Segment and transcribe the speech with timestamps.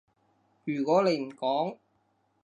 [0.65, 1.77] 如果你唔講